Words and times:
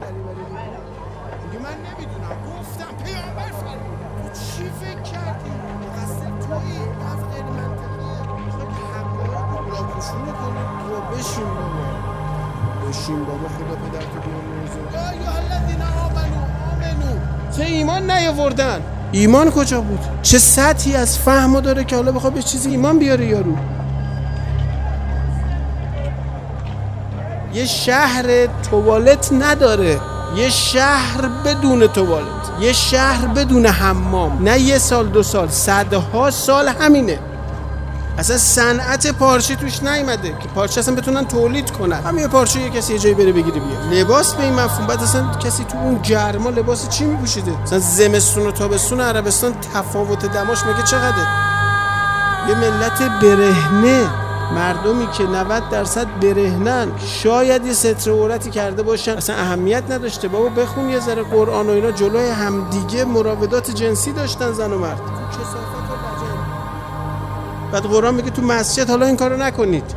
دری 0.00 0.20
بری 0.26 0.44
میگه 1.44 1.58
من 1.66 1.76
نمی‌دونم. 1.86 2.36
گفتم 2.50 2.92
پیامبر 3.04 3.50
فرمود 3.60 3.98
تو 4.18 4.26
چی 4.40 4.64
فکر 4.80 5.02
کردی؟ 5.12 5.52
قصد 5.96 6.32
تویی؟ 6.44 6.78
حرف 7.04 7.22
غیر 7.32 7.44
منطقیه. 7.58 8.20
می‌خوای 8.46 8.66
حقایق 8.96 9.50
رو 9.50 9.70
لاپوشونی 9.72 10.32
کنی 10.40 10.62
تو 10.80 11.16
بشین 11.16 11.50
بابا. 11.58 11.86
بشین 12.88 13.24
بابا 13.24 13.48
خدا 13.48 13.74
پدرتو 13.82 14.18
بیامرزه. 14.24 14.80
یا 14.94 15.10
ایها 15.10 15.34
الذین 15.38 15.82
آمنو 15.82 16.42
آمنو 16.72 17.12
چه 17.56 17.64
ایمان 17.64 18.10
نیاوردن؟ 18.10 18.80
ایمان 19.12 19.50
کجا 19.50 19.80
بود؟ 19.80 20.00
چه 20.22 20.38
سطحی 20.38 20.96
از 20.96 21.18
فهمو 21.18 21.60
داره 21.60 21.84
که 21.84 21.96
حالا 21.96 22.12
بخواد 22.12 22.32
به 22.32 22.42
چیزی 22.42 22.70
ایمان 22.70 22.98
بیاره 22.98 23.26
یارو؟ 23.26 23.56
یه 27.54 27.66
شهر 27.66 28.46
توالت 28.70 29.32
نداره. 29.32 30.00
یه 30.36 30.50
شهر 30.50 31.28
بدون 31.44 31.86
توالت. 31.86 32.50
یه 32.60 32.72
شهر 32.72 33.26
بدون 33.26 33.66
حمام. 33.66 34.42
نه 34.42 34.60
یه 34.60 34.78
سال 34.78 35.08
دو 35.08 35.22
سال. 35.22 35.48
صدها 35.48 36.30
سال 36.30 36.68
همینه. 36.68 37.18
اصلا 38.18 38.38
صنعت 38.38 39.06
پارچه 39.12 39.54
توش 39.54 39.82
نیومده 39.82 40.28
که 40.28 40.48
پارچه 40.54 40.80
اصلا 40.80 40.94
بتونن 40.94 41.24
تولید 41.24 41.70
کنن. 41.70 42.00
همین 42.02 42.22
یه 42.22 42.28
پارچه 42.28 42.60
یه 42.60 42.70
کسی 42.70 42.92
یه 42.92 42.98
جایی 42.98 43.14
بره 43.14 43.32
بگیره 43.32 43.60
بیا 43.60 44.00
لباس 44.00 44.34
به 44.34 44.44
این 44.44 44.54
مفهوم 44.54 44.86
بعد 44.86 45.02
اصلا 45.02 45.34
کسی 45.44 45.64
تو 45.64 45.78
اون 45.78 45.98
گرما 45.98 46.50
لباس 46.50 46.88
چی 46.88 47.04
میپوشیده؟ 47.04 47.52
اصلا 47.62 47.78
زمستون 47.78 48.46
و 48.46 48.50
تابستون 48.50 49.00
عربستان 49.00 49.54
تفاوت 49.74 50.26
دماش 50.26 50.58
مگه 50.62 50.82
چقدره؟ 50.82 51.26
یه 52.48 52.54
ملت 52.54 53.02
برهنه. 53.22 54.23
مردمی 54.52 55.06
که 55.06 55.22
90 55.22 55.68
درصد 55.70 56.06
برهنن 56.20 56.88
شاید 57.22 57.66
یه 57.66 57.72
ستر 57.72 58.10
عورتی 58.10 58.50
کرده 58.50 58.82
باشن. 58.82 59.12
اصلا 59.12 59.36
اهمیت 59.36 59.82
نداشته. 59.90 60.28
بابا 60.28 60.48
بخون 60.48 60.88
یه 60.88 61.00
ذره 61.00 61.22
قرآن 61.22 61.66
و 61.66 61.70
اینا. 61.70 61.90
جلوی 61.90 62.30
همدیگه 62.30 63.04
مراودات 63.04 63.70
جنسی 63.70 64.12
داشتن 64.12 64.52
زن 64.52 64.72
و 64.72 64.78
مرد. 64.78 65.00
بعد 67.72 67.82
قرآن 67.82 68.14
میگه 68.14 68.30
تو 68.30 68.42
مسجد 68.42 68.90
حالا 68.90 69.06
این 69.06 69.16
کارو 69.16 69.36
نکنید. 69.36 69.94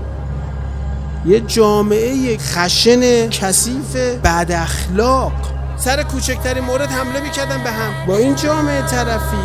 یه 1.25 1.39
جامعه 1.39 2.37
خشن 2.37 3.29
کثیف 3.29 3.95
بد 3.95 4.51
اخلاق. 4.51 5.31
سر 5.77 6.03
کوچکترین 6.03 6.63
مورد 6.63 6.89
حمله 6.89 7.21
می‌کردن 7.21 7.63
به 7.63 7.71
هم. 7.71 8.07
با 8.07 8.15
این 8.15 8.35
جامعه 8.35 8.81
طرفی. 8.81 9.37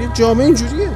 یه 0.00 0.08
جامعه 0.14 0.46
اینجوریه. 0.46 0.90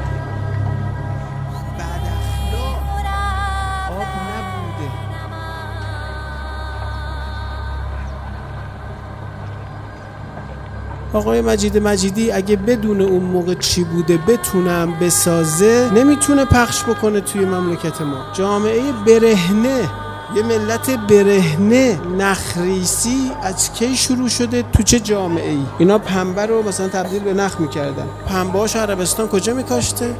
آقای 11.19 11.41
مجید 11.41 11.79
مجیدی 11.79 12.31
اگه 12.33 12.57
بدون 12.57 13.01
اون 13.01 13.23
موقع 13.23 13.55
چی 13.55 13.85
بوده 13.85 14.17
بتونم 14.17 14.93
بسازه 15.01 15.91
نمی‌تونه 15.95 16.45
پخش 16.45 16.85
بکنه 16.85 17.21
توی 17.21 17.45
مملکت 17.45 18.01
ما. 18.01 18.33
جامعه 18.33 18.93
برهنه 19.07 19.91
یه 20.37 20.43
ملت 20.43 20.91
برهنه 20.91 22.01
نخریسی 22.19 23.31
از 23.43 23.73
کی 23.73 23.97
شروع 23.97 24.29
شده؟ 24.29 24.65
تو 24.73 24.83
چه 24.83 25.01
جامعه 25.01 25.51
ای 25.51 25.63
اینا 25.79 25.99
پنبه 25.99 26.47
رو 26.47 26.69
مثلا 26.69 26.89
تبدیل 26.89 27.23
به 27.23 27.35
نخ 27.35 27.61
می‌کردن. 27.61 28.07
پنبه 28.27 28.59
عربستان 28.59 29.29
کجا 29.29 29.55
میکاشته؟ 29.55 30.15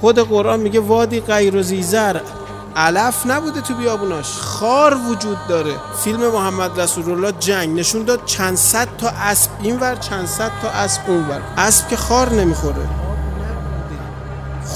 خود 0.00 0.18
قرآن 0.18 0.60
میگه 0.60 0.80
وادی 0.80 1.20
غیر 1.20 1.56
و 1.56 1.62
زیزر 1.62 2.16
علف 2.76 3.26
نبوده 3.26 3.60
تو 3.60 3.74
بیابوناش. 3.74 4.38
خار 4.38 4.94
وجود 4.94 5.38
داره. 5.48 5.74
فیلم 6.04 6.32
محمد 6.32 6.80
رسول 6.80 7.10
الله 7.10 7.32
جنگ. 7.32 7.78
نشون 7.78 8.04
داد 8.04 8.24
چند 8.24 8.56
صد 8.56 8.88
تا 8.98 9.08
اسب. 9.08 9.50
اینور 9.62 9.94
چند 9.94 10.26
صد 10.26 10.50
تا 10.62 10.68
اسب 10.68 11.00
اونور. 11.06 11.42
اسب 11.56 11.88
که 11.88 11.96
خار 11.96 12.32
نمی‌خوره. 12.32 13.01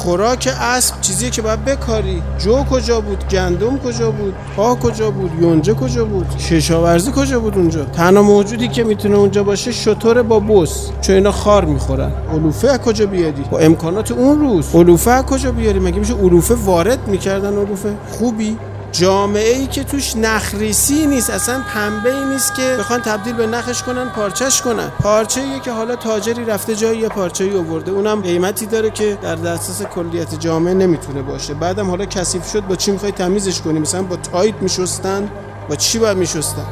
خوراک 0.06 0.48
اسب 0.60 1.00
چیزیه 1.00 1.30
که 1.30 1.42
باید 1.42 1.64
بکاری. 1.64 2.22
جو 2.38 2.64
کجا 2.64 3.00
بود؟ 3.00 3.28
گندم 3.28 3.78
کجا 3.78 4.10
بود؟ 4.10 4.34
پاه 4.56 4.78
کجا 4.78 5.10
بود؟ 5.10 5.30
یونجه 5.40 5.74
کجا 5.74 6.04
بود؟ 6.04 6.36
کشاورزی 6.36 7.12
کجا 7.16 7.40
بود 7.40 7.54
اونجا؟ 7.54 7.84
تنها 7.84 8.22
موجودی 8.22 8.68
که 8.68 8.84
می‌تونه 8.84 9.16
اونجا 9.16 9.44
باشه 9.44 9.72
شطور 9.72 10.22
با 10.22 10.40
بس 10.40 10.90
چون 11.00 11.14
اینا 11.14 11.32
خار 11.32 11.64
می‌خورن. 11.64 12.12
علوفه 12.32 12.78
کجا 12.78 13.06
بیاری؟ 13.06 13.42
با 13.50 13.58
امکانات 13.58 14.10
اون 14.10 14.40
روز. 14.40 14.74
علوفه 14.74 15.22
کجا 15.22 15.52
بیاری؟ 15.52 15.78
مگه 15.78 15.98
میشه 15.98 16.14
علوفه 16.14 16.54
وارد 16.54 17.08
می‌کردن 17.08 17.58
علوفه؟ 17.58 17.94
خوبی؟ 18.10 18.56
جامعه 18.92 19.56
ای 19.56 19.66
که 19.66 19.84
توش 19.84 20.16
نخریسی 20.16 21.06
نیست 21.06 21.30
اصلا 21.30 21.60
پنبه 21.74 22.14
ای 22.14 22.24
نیست 22.24 22.54
که 22.54 22.76
بخوان 22.78 23.00
تبدیل 23.00 23.32
به 23.32 23.46
نخش 23.46 23.82
کنن 23.82 24.08
پارچش 24.08 24.62
کنن. 24.62 24.88
پارچه 24.88 25.40
ایه 25.40 25.60
که 25.60 25.72
حالا 25.72 25.96
تاجری 25.96 26.44
رفته 26.44 26.74
جایی 26.74 27.00
یه 27.00 27.08
پارچه 27.08 27.44
ای 27.44 27.58
آورده 27.58 27.90
اونم 27.90 28.20
قیمتی 28.20 28.66
داره 28.66 28.90
که 28.90 29.18
در 29.22 29.34
دسترس 29.34 29.82
کلیت 29.82 30.40
جامعه 30.40 30.74
نمی‌تونه 30.74 31.22
باشه. 31.22 31.54
بعدم 31.54 31.90
حالا 31.90 32.04
کثیف 32.04 32.50
شد 32.50 32.66
با 32.66 32.76
چی 32.76 32.90
می‌خوای 32.90 33.12
تمیزش 33.12 33.60
کنی؟ 33.60 33.78
مثلا 33.78 34.02
با 34.02 34.16
تایت 34.16 34.54
میشستن 34.60 35.30
با 35.68 35.76
چی 35.76 35.98
باید 35.98 36.16
میشستن؟ 36.16 36.66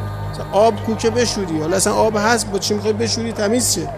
آب 0.53 0.82
کوکه 0.84 1.10
بشوری 1.10 1.60
حالا 1.60 1.76
اصلا 1.76 1.94
آب 1.94 2.16
هست 2.16 2.50
با 2.50 2.58
چی 2.58 2.74
می‌خوای 2.74 2.92
بشوری؟ 2.92 3.32
تمیز 3.32 3.74
شه. 3.74 3.88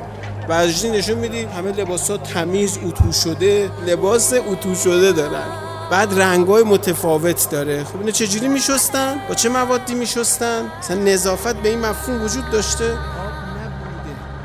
بعضی 0.49 0.91
نشون 0.91 1.19
میدی 1.19 1.43
همه 1.43 1.72
لباسا 1.72 2.16
تمیز 2.16 2.78
اتو 2.87 3.12
شده 3.12 3.71
لباس 3.87 4.32
اتو 4.32 4.75
شده 4.75 5.12
دارن. 5.12 5.66
بعد 5.91 6.21
رنگای 6.21 6.63
متفاوت 6.63 7.51
داره. 7.51 7.85
خب 7.85 7.99
اینو 7.99 8.11
چجوری 8.11 8.49
میشستن؟ 8.49 9.17
با 9.29 9.35
چه 9.35 9.49
موادی 9.49 9.95
میشستن؟ 9.95 10.63
مثلا 10.79 10.97
نظافت 10.97 11.57
به 11.57 11.69
این 11.69 11.79
مفهوم 11.81 12.25
وجود 12.25 12.51
داشته؟ 12.51 12.99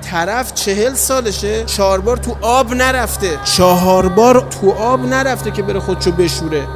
طرف 0.01 0.53
چهل 0.53 0.93
سالشه 0.93 1.63
چهار 1.65 2.01
بار 2.01 2.17
تو 2.17 2.35
آب 2.41 2.73
نرفته. 2.73 3.39
چهار 3.43 4.07
بار 4.07 4.47
تو 4.61 4.71
آب 4.71 5.05
نرفته 5.05 5.51
که 5.51 5.63
بره 5.63 5.79
خودشو 5.79 6.11
بشوره. 6.11 6.67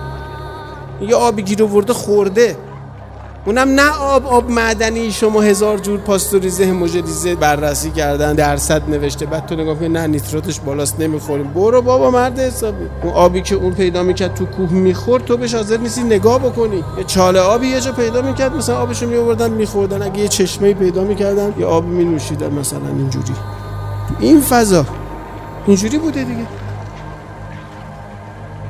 یه 1.01 1.15
آبی 1.15 1.41
گیر 1.41 1.63
ورده 1.63 1.93
خورده. 1.93 2.57
اونم 3.45 3.69
نه 3.69 3.91
آب 3.91 4.27
آب 4.27 4.51
معدنی. 4.51 5.11
شما 5.11 5.41
هزار 5.41 5.77
جور 5.77 5.99
پاستوریزه 5.99 6.65
هموژنیزه 6.65 7.35
بررسی 7.35 7.91
کردن 7.91 8.33
درصد 8.33 8.89
نوشته. 8.89 9.25
بعد 9.25 9.45
تو 9.45 9.55
نگاه 9.55 9.83
نه 9.83 10.07
نیتراتش 10.07 10.59
بالاست 10.59 10.99
نمی‌خوریم. 10.99 11.47
برو 11.47 11.81
بابا 11.81 12.11
مرد 12.11 12.39
حسابی. 12.39 12.85
اون 13.03 13.13
آبی 13.13 13.41
که 13.41 13.55
اورد 13.55 13.75
پیدا 13.75 14.03
می‌کرد 14.03 14.33
تو 14.33 14.45
کوه 14.45 14.71
می‌خورد 14.71 15.25
تو 15.25 15.37
بهش 15.37 15.55
حاضر 15.55 15.77
نیستی 15.77 16.03
نگاه 16.03 16.39
بکنی. 16.39 16.83
یه 16.97 17.03
چاله 17.03 17.39
آبی 17.39 17.67
یه 17.67 17.81
جا 17.81 17.91
پیدا 17.91 18.21
می‌کرد 18.21 18.55
مثلا 18.55 18.77
آبشو 18.77 19.07
میآوردن 19.07 19.51
میخوردن. 19.51 20.01
اگه 20.01 20.19
یه 20.19 20.27
چشمه 20.27 20.73
پیدا 20.73 21.03
می‌کردن 21.03 21.53
یه 21.59 21.65
آبی 21.65 21.87
مینوشیدن 21.87 22.53
مثلا 22.53 22.87
اینجوری. 22.97 23.33
این 24.19 24.41
فضا 24.41 24.85
اینجوری 25.67 25.97
بوده 25.97 26.23
دیگه. 26.23 26.45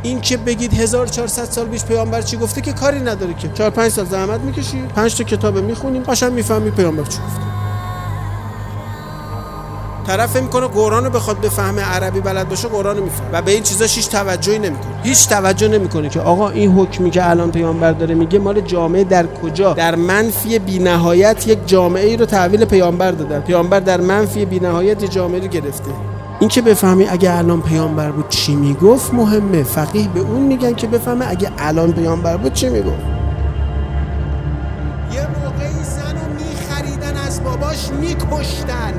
این 0.05 0.21
که 0.21 0.37
بگید 0.37 0.73
1400 0.73 1.45
سال 1.45 1.65
پیش 1.65 1.85
پیامبر 1.85 2.21
چی 2.21 2.37
گفته 2.37 2.61
که 2.61 2.73
کاری 2.73 2.99
نداره 2.99 3.33
که. 3.33 3.49
4 3.53 3.69
5 3.69 3.91
سال 3.91 4.05
زحمت 4.05 4.39
می‌کشی 4.39 4.81
5 4.95 5.15
تا 5.15 5.23
کتاب 5.23 5.57
می‌خونیم 5.57 6.03
قشنگ 6.03 6.33
می‌فهمی 6.33 6.71
پیامبر 6.71 7.03
چی 7.03 7.19
گفته. 7.19 7.41
طرف 10.07 10.31
فکر 10.31 10.43
می‌کنه 10.43 10.67
قرآن 10.67 11.03
رو 11.05 11.09
بخواد 11.09 11.41
بفهمه 11.41 11.81
عربی 11.81 12.19
بلد 12.19 12.49
باشه 12.49 12.67
قرآن 12.67 12.99
می‌فهمه. 12.99 13.29
و 13.33 13.41
به 13.41 13.51
این 13.51 13.63
چیزا 13.63 13.85
هیچ 13.85 14.09
توجهی 14.09 14.59
نمی‌کنه. 14.59 15.01
هیچ 15.03 15.29
توجه 15.29 15.67
نمی‌کنه 15.67 16.09
که 16.09 16.19
آقا 16.19 16.49
این 16.49 16.71
حکمی 16.71 17.11
که 17.11 17.29
الان 17.29 17.51
پیامبر 17.51 17.91
داره 17.91 18.15
میگه 18.15 18.39
مال 18.39 18.61
جامعه 18.61 19.03
در 19.03 19.27
کجا؟ 19.27 19.73
در 19.73 19.95
منفی 19.95 20.59
بی‌نهایت 20.59 21.47
یک 21.47 21.67
جامعه 21.67 22.05
ای 22.05 22.17
رو 22.17 22.25
تحویل 22.25 22.65
پیامبر 22.65 23.11
دادن. 23.11 23.39
پیامبر 23.39 23.79
در 23.79 24.01
منفی 24.01 24.45
بی‌نهایت 24.45 25.05
جامعه 25.05 25.39
رو 25.39 25.47
گرفته. 25.47 25.91
این 26.45 26.49
که 26.49 26.61
بفهمی 26.61 27.07
اگه 27.07 27.37
الان 27.37 27.61
پیامبر 27.61 28.11
بود 28.11 28.29
چی 28.29 28.55
می‌گفت؟ 28.55 29.13
مهمه. 29.13 29.63
فقیه 29.63 30.07
به 30.07 30.19
اون 30.19 30.41
میگن 30.41 30.73
که 30.73 30.87
بفهمه 30.87 31.25
اگه 31.29 31.49
الان 31.57 31.91
پیامبر 31.91 32.37
بود 32.37 32.53
چی 32.53 32.69
می‌گفت. 32.69 33.03
یه 35.13 35.27
موقعی 35.43 35.83
زن 35.83 36.15
رو 36.15 36.33
میخریدن 36.33 37.17
از 37.17 37.43
باباش 37.43 37.89
میکشتن. 37.89 38.93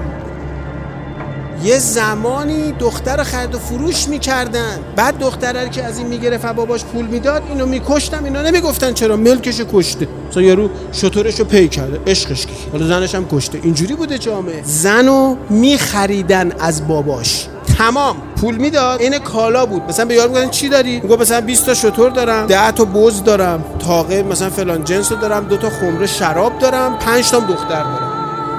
یه 1.66 1.78
زمانی 1.78 2.72
دختر 2.72 3.22
خرید 3.22 3.54
و 3.54 3.58
فروش 3.58 4.08
می‌کردن. 4.08 4.78
بعد 4.96 5.18
دختره 5.18 5.68
که 5.68 5.84
از 5.84 5.98
این 5.98 6.06
می‌گرفت 6.06 6.44
و 6.44 6.52
باباش 6.52 6.84
پول 6.84 7.06
می‌داد 7.06 7.42
اینو 7.48 7.66
میکشتم 7.66 8.24
اینا 8.24 8.42
نمی‌گفتن 8.42 8.92
چرا 8.92 9.16
ملکشو 9.16 9.64
کشته. 9.72 10.08
مثلا 10.30 10.42
یارو 10.42 10.70
شطورشو 10.92 11.44
پی 11.44 11.68
کرده 11.68 12.00
عشقش 12.06 12.46
حالا 12.72 12.86
زنش 12.86 13.14
هم 13.14 13.26
کشته. 13.32 13.60
اینجوری 13.62 13.94
بوده 13.94 14.18
جامعه. 14.18 14.62
زنو 14.64 15.36
میخریدن 15.50 16.52
از 16.58 16.88
باباش. 16.88 17.46
تمام. 17.78 18.16
پول 18.40 18.56
می‌داد. 18.56 19.00
این 19.00 19.18
کالا 19.18 19.66
بود. 19.66 19.82
مثلا 19.88 20.04
به 20.04 20.14
یارو 20.14 20.28
می‌گفتن 20.28 20.50
چی 20.50 20.68
داری؟ 20.68 21.00
میگه 21.00 21.16
مثلا 21.16 21.40
20 21.40 21.66
تا 21.66 21.74
شطور 21.74 22.10
دارم 22.10 22.46
10 22.46 22.72
تا 22.72 22.84
بز 22.84 23.22
دارم 23.24 23.64
تاقه 23.78 24.22
مثلا 24.22 24.50
فلان 24.50 24.84
جنسو 24.84 25.14
دارم 25.14 25.44
دو 25.44 25.56
تا 25.56 25.70
خمره 25.70 26.06
شراب 26.06 26.58
دارم 26.58 26.98
5 26.98 27.30
تا 27.30 27.40
دختر 27.40 27.82
دارم. 27.82 28.05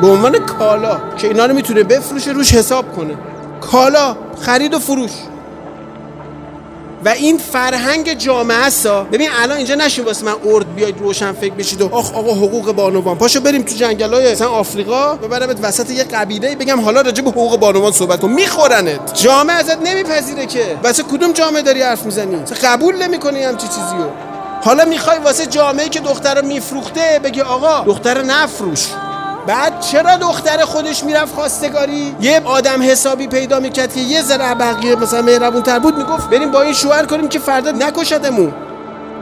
به 0.01 0.07
عنوان 0.07 0.37
کالا 0.45 0.99
که 1.17 1.27
اینا 1.27 1.45
رو 1.45 1.53
می‌تونه 1.53 1.83
بفروشه 1.83 2.31
روش 2.31 2.53
حساب 2.53 2.95
کنه. 2.95 3.17
کالا 3.61 4.15
خرید 4.41 4.73
و 4.73 4.79
فروش. 4.79 5.11
و 7.05 7.09
این 7.09 7.37
فرهنگ 7.37 8.13
جامعه 8.13 8.57
است 8.57 8.87
ببین 8.87 9.29
الان 9.43 9.57
اینجا 9.57 9.75
نشین 9.75 10.05
واسه 10.05 10.25
من 10.25 10.33
ارد 10.45 10.75
بیاید 10.75 10.99
روشن 10.99 11.31
فکر 11.31 11.53
بشید 11.53 11.81
و 11.81 11.89
آخ 11.95 12.13
آقا 12.13 12.31
حقوق 12.31 12.71
بانوان. 12.71 13.17
پاشو 13.17 13.39
بریم 13.39 13.61
تو 13.61 13.75
جنگلای 13.75 14.31
مثلا 14.31 14.49
آفریقا 14.49 15.15
ببرمت 15.15 15.57
وسط 15.61 15.89
یه 15.89 16.03
قبیله 16.03 16.55
بگم 16.55 16.81
حالا 16.81 17.01
راجع 17.01 17.23
به 17.23 17.29
حقوق 17.29 17.59
بانوان 17.59 17.91
صحبت 17.91 18.19
کن. 18.19 18.29
میخورنت. 18.29 19.13
جامعه 19.13 19.55
ازت 19.55 19.77
نمیپذیره 19.81 20.45
که. 20.45 20.77
واسه 20.83 21.03
کدوم 21.03 21.31
جامعه 21.31 21.61
داری 21.61 21.81
حرف 21.81 22.05
می‌زنی؟ 22.05 22.35
قبول 22.63 23.03
نمی‌کنی 23.03 23.43
هم 23.43 23.57
چی 23.57 23.67
چیزیو. 23.67 24.07
حالا 24.63 24.85
می‌خوای 24.85 25.19
واسه 25.19 25.45
جامعه 25.45 25.89
که 25.89 25.99
دختر 25.99 26.35
رو 26.35 26.47
میفروخته 26.47 27.21
بگی 27.23 27.41
آقا 27.41 27.83
دختر 27.83 28.23
نفروش. 28.23 28.87
بعد 29.47 29.79
چرا 29.79 30.15
دختر 30.15 30.65
خودش 30.65 31.03
می‌رفت 31.03 31.35
خواستگاری؟ 31.35 32.15
یه 32.21 32.41
آدم 32.45 32.81
حسابی 32.81 33.27
پیدا 33.27 33.59
می‌کرد 33.59 33.93
که 33.93 33.99
یه 33.99 34.21
ذره 34.21 34.55
بقیه 34.55 34.95
مثلا 34.95 35.21
مهربون 35.21 35.61
تر 35.61 35.79
بود 35.79 35.97
می‌گفت 35.97 36.29
بریم 36.29 36.51
با 36.51 36.61
این 36.61 36.73
شوهر 36.73 37.05
کنیم 37.05 37.27
که 37.27 37.39
فردا 37.39 37.71
نکشدمون 37.71 38.53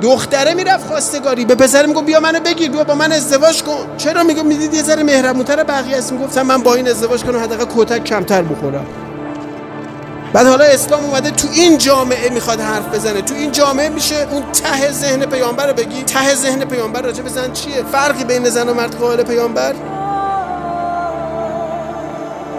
دختره 0.01 0.53
می‌رفت 0.53 0.87
خواستگاری. 0.87 1.45
به 1.45 1.55
پسر 1.55 1.85
می‌گفت 1.85 2.05
بیا 2.05 2.19
منو 2.19 2.39
بگیر 2.39 2.71
بیا 2.71 2.83
با 2.83 2.95
من 2.95 3.11
ازدواج 3.11 3.63
کن. 3.63 3.87
چرا 3.97 4.23
میگم 4.23 4.45
می‌دید 4.45 4.73
یه 4.73 4.83
ذره 4.83 5.03
مهربونتر 5.03 5.63
بقیه 5.63 5.97
است. 5.97 6.11
می‌گفتم 6.11 6.41
من 6.41 6.57
با 6.57 6.73
این 6.73 6.87
ازدواج 6.87 7.23
کنم 7.23 7.43
حداقل 7.43 7.65
کتک 7.75 8.03
کمتر 8.03 8.41
بخورم. 8.41 8.85
بعد 10.33 10.47
حالا 10.47 10.65
اسلام 10.65 11.05
اومده 11.05 11.31
تو 11.31 11.47
این 11.53 11.77
جامعه 11.77 12.29
می‌خواد 12.29 12.61
حرف 12.61 12.95
بزنه. 12.95 13.21
تو 13.21 13.35
این 13.35 13.51
جامعه 13.51 13.89
میشه 13.89 14.27
اون 14.31 14.43
ته 14.51 14.91
ذهن 14.91 15.25
پیامبر 15.25 15.67
رو 15.67 15.73
بگی. 15.73 16.03
ته 16.03 16.35
ذهن 16.35 16.65
پیامبر 16.65 17.01
راجع 17.01 17.23
بزن 17.23 17.51
چیه؟ 17.53 17.83
فرقی 17.91 18.23
بین 18.23 18.49
زن 18.49 18.69
و 18.69 18.73
مرد 18.73 18.95
قائل 18.95 19.23
پیامبر؟ 19.23 19.73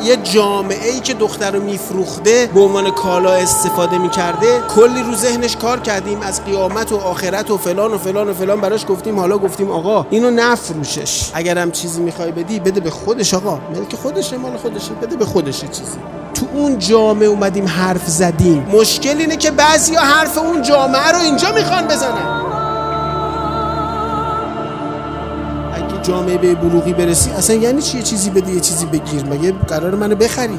یه 0.03 0.17
جامعه 0.17 0.93
ای 0.93 1.01
که 1.01 1.15
دختر 1.15 1.51
رو 1.51 1.63
میفروخته 1.63 2.51
به 2.55 2.61
عنوان 2.61 2.91
کالا 2.91 3.33
استفاده 3.33 3.99
می‌کرده 3.99 4.61
کلی 4.77 5.03
رو 5.03 5.15
ذهنش 5.15 5.57
کار 5.57 5.81
کردیم. 5.81 6.21
از 6.23 6.45
قیامت 6.45 6.93
و 6.93 6.97
آخرت 6.97 7.51
و 7.51 7.57
فلان 7.57 7.95
و 7.95 7.99
فلان 7.99 8.29
و 8.29 8.35
فلان 8.35 8.61
براش 8.61 8.87
گفتیم 8.89 9.21
حالا 9.21 9.39
گفتیم 9.39 9.71
آقا 9.71 10.07
اینو 10.11 10.31
نفروشش. 10.31 11.31
اگرم 11.35 11.71
چیزی 11.71 12.03
می‌خوای 12.03 12.33
بدی 12.33 12.61
بده 12.61 12.81
به 12.81 12.91
خودش 12.91 13.35
آقا. 13.35 13.59
که 13.89 13.97
خودشه 13.97 14.37
مال 14.37 14.57
خودشه. 14.57 14.93
بده 15.03 15.17
به 15.17 15.25
خودش 15.25 15.61
چیزی. 15.61 15.99
تو 16.35 16.47
اون 16.55 16.79
جامعه 16.79 17.29
اومدیم 17.29 17.67
حرف 17.67 18.07
زدیم. 18.07 18.67
مشکل 18.73 19.19
اینه 19.19 19.37
که 19.37 19.51
بعضی 19.51 19.95
حرف 19.95 20.39
اون 20.39 20.63
جامعه 20.63 21.11
رو 21.13 21.19
اینجا 21.19 21.53
می‌خوان 21.53 21.87
بزنن. 21.87 22.46
جامعه 26.07 26.39
به 26.39 26.55
بلوغی 26.55 26.93
برسی 26.93 27.31
اصلا 27.31 27.57
یعنی 27.57 27.83
چی؟ 27.83 28.03
چیزی 28.03 28.31
بده 28.31 28.53
یه 28.53 28.61
چیزی 28.61 28.87
بگیر. 28.87 29.25
مگه 29.25 29.53
قرار 29.53 29.95
منو 29.95 30.15
بخری؟ 30.15 30.59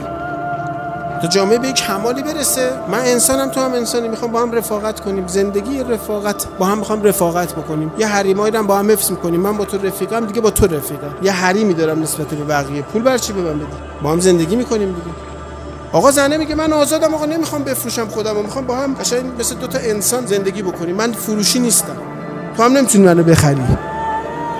تا 1.22 1.28
جامعه 1.28 1.58
به 1.58 1.72
کمالی 1.72 2.24
برسه. 2.24 2.70
من 2.92 3.00
انسانم 3.00 3.50
تو 3.50 3.62
هم 3.62 3.74
انسانی. 3.74 4.08
می‌خوام 4.08 4.32
با 4.32 4.42
هم 4.42 4.52
رفاقت 4.52 5.00
کنیم. 5.00 5.28
زندگی 5.28 5.84
رفاقت. 5.84 6.46
با 6.60 6.66
هم 6.66 6.78
می‌خوام 6.78 7.04
رفاقت 7.04 7.54
بکنیم. 7.54 7.92
یه 7.98 8.08
حریمایی 8.08 8.56
هم 8.56 8.68
با 8.68 8.78
هم 8.78 8.92
حفظ 8.92 9.12
می‌کنیم. 9.12 9.42
من 9.42 9.58
با 9.58 9.66
تو 9.66 9.88
رفیقم 9.88 10.26
دیگه 10.26 10.42
با 10.42 10.50
تو 10.50 10.66
رفیقم. 10.66 11.16
یه 11.22 11.32
حریمی 11.32 11.74
دارم 11.74 12.02
نسبت 12.02 12.28
به 12.28 12.44
بقیه. 12.44 12.82
پول 12.82 13.02
بر 13.02 13.18
چی 13.18 13.34
به 13.34 13.42
من 13.42 13.58
بدی؟ 13.60 13.66
با 14.04 14.12
هم 14.12 14.20
زندگی 14.20 14.56
می‌کنیم 14.56 14.88
دیگه. 14.88 15.16
آقا 15.92 16.12
زنه 16.12 16.38
میگه 16.38 16.56
من 16.56 16.74
آزادم. 16.74 17.14
آقا 17.14 17.26
نمی‌خوام 17.26 17.64
بفروشم 17.64 18.08
خودم 18.08 18.36
می‌خوام 18.36 18.66
با 18.66 18.76
هم 18.76 18.94
قشنگ 18.94 19.40
مثل 19.40 19.56
دو 19.56 19.68
تا 19.68 19.80
انسان 19.80 20.26
زندگی 20.26 20.62
بکنیم. 20.62 20.96
من 20.96 21.12
فروشی 21.12 21.60
نیستم. 21.60 21.98
تو 22.58 22.64
هم 22.64 22.78
نمی‌تونی 22.78 23.06
منو 23.06 23.24
بخری. 23.24 23.62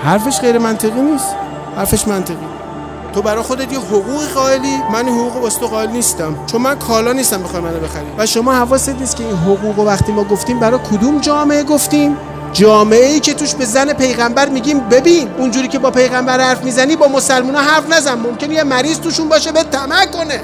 حرفش 0.04 0.40
غیر 0.40 0.58
منطقی 0.58 1.00
نیست. 1.00 1.34
حرفش 1.76 2.08
منطقی. 2.08 2.36
تو 3.14 3.22
برای 3.22 3.42
خودت 3.42 3.72
یه 3.72 3.78
حقوق 3.78 4.24
قائلی 4.34 4.76
من 4.92 5.08
حقوق 5.08 5.36
واسه 5.36 5.66
قائل 5.66 5.90
نیستم. 5.90 6.36
چون 6.46 6.60
من 6.60 6.74
کالا 6.74 7.12
نیستم 7.12 7.42
بخوام 7.42 7.62
منو 7.62 7.80
بخری. 7.80 8.06
و 8.18 8.26
شما 8.26 8.52
حواست 8.52 8.88
نیست 8.88 9.16
که 9.16 9.24
این 9.24 9.36
حقوق 9.36 9.78
وقتی 9.78 10.12
ما 10.12 10.24
گفتیم 10.24 10.58
برای 10.58 10.80
کدوم 10.90 11.20
جامعه 11.20 11.62
گفتیم؟ 11.62 12.16
جامعه 12.52 13.06
ای 13.06 13.20
که 13.20 13.34
توش 13.34 13.54
به 13.54 13.64
زن 13.64 13.92
پیغمبر 13.92 14.48
میگیم 14.48 14.80
ببین 14.80 15.28
اونجوری 15.38 15.68
که 15.68 15.78
با 15.78 15.90
پیغمبر 15.90 16.40
حرف 16.40 16.64
می‌زنی 16.64 16.96
با 16.96 17.08
مسلمونا 17.08 17.58
حرف 17.58 17.92
نزن. 17.92 18.14
ممکنه 18.14 18.54
یه 18.54 18.64
مریض 18.64 18.98
توشون 18.98 19.28
باشه 19.28 19.52
به 19.52 19.62
طمع 19.62 20.06
کنه. 20.06 20.40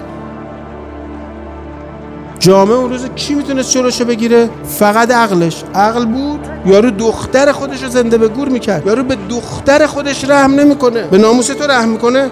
جامعه 2.44 2.76
اون 2.76 2.90
روز 2.90 3.06
کی 3.16 3.34
می‌تونست 3.34 3.72
جلوشو 3.72 4.04
بگیره؟ 4.04 4.50
فقط 4.64 5.10
عقلش. 5.10 5.64
عقل 5.74 6.04
بود 6.04 6.40
یارو 6.66 6.90
دختر 6.90 7.52
خودش 7.52 7.82
رو 7.82 7.88
زنده 7.88 8.18
به 8.18 8.28
گور 8.28 8.48
می‌کرد. 8.48 8.86
یارو 8.86 9.02
به 9.02 9.16
دختر 9.30 9.86
خودش 9.86 10.24
رحم 10.24 10.54
نمی‌کنه. 10.54 11.02
به 11.02 11.18
ناموس 11.18 11.46
تو 11.46 11.66
رحم 11.66 11.88
می‌کنه؟ 11.88 12.30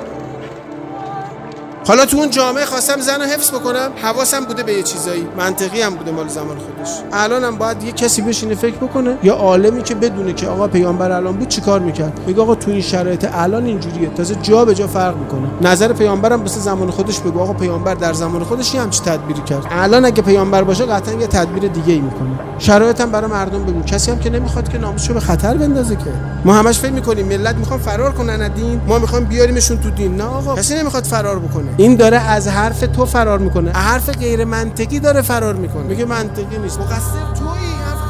حالا 1.86 2.06
تو 2.06 2.16
اون 2.16 2.30
جامعه 2.30 2.64
خواستم 2.64 3.00
زن 3.00 3.20
رو 3.20 3.26
حفظ 3.26 3.50
بکنم 3.50 3.90
حواسم 4.02 4.44
بوده 4.44 4.62
به 4.62 4.72
یه 4.72 4.82
چیزایی. 4.82 5.26
منطقی 5.38 5.82
هم 5.82 5.94
بوده 5.94 6.10
مال 6.10 6.28
زمان 6.28 6.56
خودش. 6.58 6.90
الانم 7.12 7.58
باید 7.58 7.82
یه 7.82 7.92
کسی 7.92 8.22
بشینه 8.22 8.54
فکر 8.54 8.76
بکنه. 8.76 9.16
یا 9.22 9.34
عالمی 9.34 9.82
که 9.82 9.94
بدونه 9.94 10.32
که 10.32 10.46
آقا 10.46 10.68
پیامبر 10.68 11.12
الان 11.12 11.36
بود 11.36 11.48
چیکار 11.48 11.80
می‌کرد؟ 11.80 12.20
میگه 12.26 12.42
آقا 12.42 12.54
تو 12.54 12.70
این 12.70 12.80
شرایط 12.80 13.28
الان 13.32 13.66
اینجوریه. 13.66 14.08
تازه 14.08 14.34
جا 14.34 14.64
به 14.64 14.74
جا 14.74 14.86
فرق 14.86 15.16
می‌کنه. 15.16 15.48
نظر 15.60 15.92
پیامبرم 15.92 16.40
واسه 16.40 16.60
زمان 16.60 16.90
خودش 16.90 17.20
بگو. 17.20 17.40
آقا 17.40 17.52
پیامبر 17.52 17.94
در 17.94 18.12
زمان 18.12 18.44
خودش 18.44 18.74
یه 18.74 18.80
همچی 18.80 19.00
تدبیری 19.00 19.42
کرد. 19.42 19.66
الان 19.70 20.04
اگه 20.04 20.22
پیامبر 20.22 20.62
باشه 20.62 20.84
قطعا 20.84 21.14
یه 21.14 21.26
تدبیر 21.26 21.68
دیگه 21.68 21.92
ای 21.92 22.00
می‌کنه 22.00 22.30
شرایطم 22.58 23.10
برای 23.10 23.30
مردم 23.30 23.64
بگو 23.64 23.82
کسی 23.82 24.10
هم 24.10 24.18
که 24.18 24.30
نمی‌خواد 24.30 24.68
که 24.68 24.78
ناموسشو 24.78 25.14
به 25.14 25.20
خطر 25.20 25.54
بندازه 25.56 25.96
که. 25.96 26.12
ما 26.44 26.54
همش 26.54 26.78
فکر 26.78 26.92
می‌کنیم 26.92 27.26
ملت 27.26 27.56
می‌خوان 27.56 27.78
فرار 27.78 28.12
کنن 28.12 28.48
دین. 28.48 28.80
ما 28.86 28.98
می‌خوایم 28.98 29.24
بیاریمشون 29.24 29.80
تو 29.80 29.90
دین. 29.90 30.16
نه 30.16 30.24
آقا. 30.24 30.54
کسی 30.54 30.74
نمی‌خواد 30.74 31.04
فرار 31.04 31.38
بکنه. 31.38 31.71
این 31.76 31.96
داره 31.96 32.16
از 32.16 32.48
حرف 32.48 32.80
تو 32.80 33.06
فرار 33.06 33.38
می‌کنه. 33.38 33.70
حرف 33.70 34.10
غیر 34.10 34.44
منطقی 34.44 35.00
داره 35.00 35.22
فرار 35.22 35.54
می‌کنه. 35.54 35.82
میگه 35.82 36.04
منطقی 36.04 36.58
نیست. 36.58 36.80
مقصر 36.80 37.18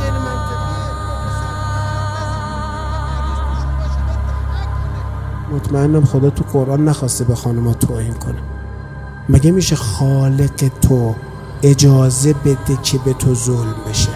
غیر 0.03 0.13
مطمئنم 5.53 6.05
خدا 6.05 6.31
تو 6.31 6.45
قرآن 6.53 6.85
نخواسته 6.85 7.25
به 7.25 7.35
خانما 7.35 7.75
توهین 7.75 8.15
کنه. 8.15 8.39
مگه 9.29 9.51
میشه 9.51 9.77
خالق 9.77 10.71
تو 10.83 11.15
اجازه 11.63 12.33
بده 12.33 12.79
که 12.83 12.99
به 12.99 13.13
تو 13.13 13.35
ظلم 13.35 13.75
بشه؟ 13.91 14.09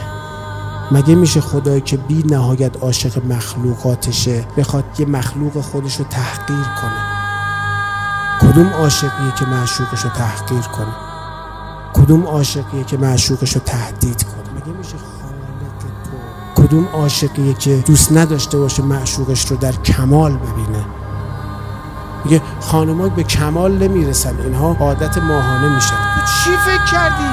مگه 0.93 1.15
میشه 1.15 1.41
خدایی 1.41 1.81
که 1.81 1.97
بی 1.97 2.23
نهایت 2.31 2.77
عاشق 2.77 3.27
مخلوقاتشه 3.27 4.45
بخواد 4.57 4.85
یه 4.99 5.07
مخلوق 5.07 5.61
خودش 5.61 5.97
رو 5.97 6.05
تحقیر 6.05 6.67
کنه؟ 6.83 7.16
کدوم 8.57 8.73
عاشقیه 8.73 9.33
که 9.39 9.45
معشوقش 9.45 10.05
رو 10.05 10.11
تحقیر 10.11 10.61
کنه؟ 10.61 10.95
کدوم 11.95 12.27
عاشقیه 12.27 12.85
که 12.85 12.97
معشوقش 12.97 13.53
رو 13.53 13.61
تهدید 13.61 14.23
کنه؟ 14.23 14.35
مگه 14.57 14.79
میشه 14.79 14.97
خالق 14.97 15.73
تو 16.55 16.63
کدوم 16.63 16.89
عاشقیه 16.93 17.55
که 17.55 17.77
دوست 17.87 18.13
نداشته 18.13 18.59
باشه 18.59 18.83
معشوقش 18.83 19.47
رو 19.47 19.57
در 19.57 19.73
کمال 19.73 20.37
ببینه؟ 20.37 20.85
میگه 22.25 22.43
خانمات 22.61 23.13
به 23.13 23.23
کمال 23.23 23.79
نمی‌رسن 23.79 24.41
اینها 24.41 24.77
عادت 24.81 25.19
ماهانه 25.19 25.75
میشن. 25.75 25.97
تو 26.15 26.21
چی 26.45 26.57
فکر 26.57 26.85
کردی؟ 26.93 27.25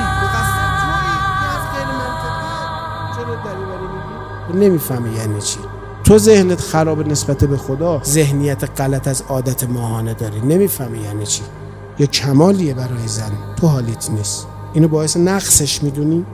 نمی‌فهمی 4.53 5.10
یعنی 5.10 5.42
چی. 5.42 5.60
تو 6.03 6.17
ذهنت 6.17 6.62
خراب 6.62 7.07
نسبت 7.07 7.43
به 7.43 7.57
خدا؟ 7.57 8.01
ذهنیت 8.05 8.81
غلط 8.81 9.07
از 9.07 9.24
عادت 9.29 9.63
ماهانه 9.63 10.13
داری. 10.13 10.39
نمی‌فهمی 10.39 11.00
یعنی 11.00 11.25
چی؟ 11.25 11.41
یا 12.00 12.05
کمالیه 12.05 12.74
برای 12.74 13.07
زن. 13.07 13.31
تو 13.62 13.67
حالیت 13.67 14.10
نیست. 14.10 14.48
اینو 14.74 14.88
باعث 14.88 15.17
نقصش 15.17 15.83
می‌دونی؟ 15.83 16.25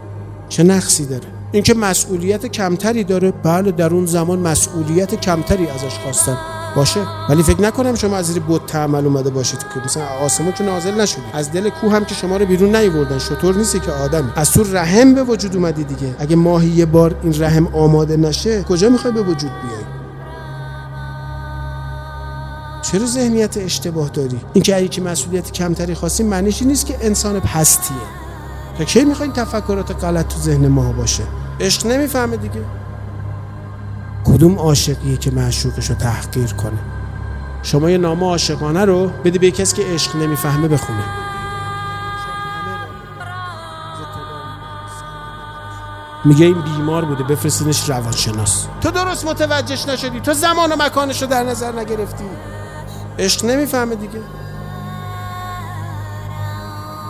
چه 0.49 0.63
نقصی 0.63 1.05
داره؟ 1.05 1.27
اینکه 1.51 1.73
مسئولیت 1.73 2.45
کمتری 2.45 3.03
داره. 3.03 3.31
بله 3.31 3.71
در 3.71 3.93
اون 3.93 4.05
زمان 4.05 4.39
مسئولیت 4.39 5.15
کمتری 5.15 5.67
ازش 5.67 5.99
خواستن. 6.03 6.38
باشه. 6.79 7.00
ولی 7.29 7.43
فکر 7.43 7.62
نکنم 7.62 7.95
شما 7.95 8.17
از 8.17 8.25
زیر 8.25 8.39
بود 8.39 8.62
تعمل 8.67 9.05
اومده 9.05 9.29
باشید 9.29 9.59
که 9.59 9.79
مثلا 9.86 10.05
آسمون 10.05 10.51
که 10.51 10.63
نازل 10.63 11.01
نشدی 11.01 11.21
از 11.33 11.51
دل 11.51 11.69
کوه 11.69 11.93
هم 11.93 12.05
که 12.05 12.15
شما 12.15 12.38
رو 12.38 12.45
بیرون 12.45 12.75
نیوردن. 12.75 13.19
شطور 13.19 13.55
نیستی 13.55 13.79
که 13.79 13.91
آدم. 13.91 14.33
از 14.36 14.51
تو 14.51 14.63
رحم 14.63 15.13
به 15.15 15.24
وجود 15.24 15.55
اومدی 15.55 15.83
دیگه. 15.83 16.15
اگه 16.19 16.36
ماهی 16.36 16.67
یه 16.69 16.86
بار 16.86 17.15
این 17.24 17.41
رحم 17.41 17.67
آماده 17.67 18.17
نشه 18.17 18.63
کجا 18.63 18.89
می‌خوای 18.89 19.13
به 19.13 19.21
وجود 19.21 19.51
بیای؟ 19.51 19.83
چرا 22.81 23.05
ذهنیت 23.05 23.57
اشتباه 23.57 24.09
داری؟ 24.09 24.39
اینکه 24.53 24.75
اگه 24.75 24.88
که 24.88 25.01
مسئولیت 25.01 25.51
کمتری 25.51 25.95
خواستیم 25.95 26.27
معنیش 26.27 26.62
نیست 26.62 26.86
که 26.86 26.98
انسان 27.01 27.39
پستیه. 27.39 27.98
تا 28.77 28.83
کی 28.83 29.05
می‌خواین 29.05 29.33
تفکرات 29.33 30.03
غلط 30.03 30.27
تو 30.27 30.39
ذهن 30.39 30.67
ما 30.67 30.91
باشه؟ 30.91 31.24
عشق 31.59 31.88
نمی‌فهمه 31.88 32.38
دیگه. 32.38 32.62
کدوم 34.33 34.59
عاشقیه 34.59 35.17
که 35.17 35.31
معشوقش 35.31 35.89
رو 35.89 35.95
تحقیر 35.95 36.53
کنه؟ 36.53 36.79
شما 37.63 37.89
یه 37.89 37.98
نامه 37.98 38.25
عاشقانه 38.25 38.86
رو 38.86 39.07
بدی 39.07 39.39
به 39.39 39.51
کسی 39.51 39.75
که 39.75 39.83
عشق 39.93 40.15
نمی‌فهمه 40.15 40.67
بخونه. 40.67 41.03
میگه 46.25 46.45
این 46.45 46.62
بیمار 46.62 47.05
بوده 47.05 47.24
بفرستینش 47.24 47.89
روانشناس. 47.89 48.65
تو 48.81 48.91
درست 48.91 49.25
متوجهش 49.25 49.88
نشدی. 49.88 50.19
تو 50.19 50.33
زمان 50.33 50.71
و 50.71 50.75
مکانش 50.79 51.21
رو 51.21 51.27
در 51.27 51.43
نظر 51.43 51.71
نگرفتی. 51.71 52.24
عشق 53.19 53.45
نمی‌فهمه 53.45 53.95
دیگه. 53.95 54.21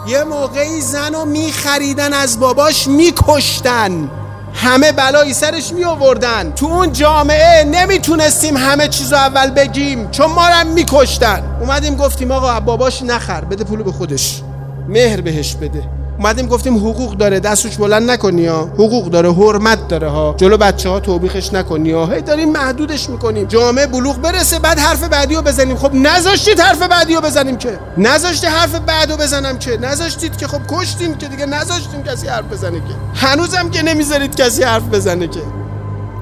یه 0.07 0.23
موقعی 0.23 0.81
زن 0.81 1.13
رو 1.13 1.25
میخریدن 1.25 2.13
از 2.13 2.39
باباش 2.39 2.87
میکشتن. 2.87 4.11
همه 4.53 4.91
بلایی 4.91 5.33
سرش 5.33 5.73
می 5.73 5.83
آوردن 5.83 6.51
تو 6.51 6.65
اون 6.65 6.93
جامعه 6.93 7.63
نمی‌تونستیم 7.63 8.57
همه 8.57 8.87
چیزو 8.87 9.15
اول 9.15 9.51
بگیم 9.51 10.11
چون 10.11 10.31
ما 10.31 10.49
رو 10.49 10.67
میکشتن. 10.67 11.43
اومدیم 11.61 11.95
گفتیم 11.95 12.31
آقا 12.31 12.59
باباش 12.59 13.01
نخر 13.01 13.45
بده 13.45 13.63
پولو 13.63 13.83
به 13.83 13.91
خودش. 13.91 14.41
مهر 14.87 15.21
بهش 15.21 15.55
بده. 15.55 15.98
اومدیم 16.19 16.47
گفتیم 16.47 16.77
حقوق 16.77 17.13
داره 17.13 17.39
دستش 17.39 17.77
بلند 17.77 18.11
نکنی 18.11 18.45
ها. 18.45 18.61
حقوق 18.61 19.09
داره 19.09 19.31
حرمت 19.33 19.87
داره 19.87 20.07
ها. 20.07 20.35
جلو 20.37 20.57
بچه 20.57 20.89
ها 20.89 20.99
توبیخش 20.99 21.53
نکنی 21.53 21.91
ها. 21.91 22.05
هی 22.05 22.21
داریم 22.21 22.51
محدودش 22.51 23.09
می‌کنیم. 23.09 23.47
جامعه 23.47 23.87
بلوغ 23.87 24.15
برسه 24.21 24.59
بعد 24.59 24.79
حرف 24.79 25.03
بعدی 25.03 25.35
رو 25.35 25.41
بزنیم. 25.41 25.77
خب 25.77 25.93
نذاشتید 25.93 26.59
حرف 26.59 26.81
بعدی 26.81 27.15
رو 27.15 27.21
بزنیم 27.21 27.57
که. 27.57 27.79
نذاشتی 27.97 28.47
حرف 28.47 28.75
بعدو 28.75 29.17
بزنم 29.17 29.59
که. 29.59 29.77
نذاشتید 29.77 30.37
که 30.37 30.47
خب 30.47 30.61
کشتیم 30.69 31.15
که 31.15 31.27
دیگه 31.27 31.45
نذاشتیم 31.45 32.03
کسی 32.03 32.27
حرف 32.27 32.45
بزنه 32.45 32.77
که. 32.77 33.25
هنوزم 33.27 33.69
که 33.69 33.81
نمی‌ذارید 33.81 34.35
کسی 34.35 34.63
حرف 34.63 34.83
بزنه 34.83 35.27
که. 35.27 35.58